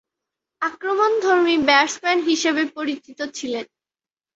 [0.61, 3.65] আক্রমণধর্মী batsman হিসেবে পরিচিত ছিলেন।